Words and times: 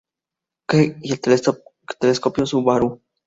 Keck 0.67 0.97
y 1.03 1.11
el 1.11 1.19
Telescopio 1.99 2.47
Subaru. 2.47 2.99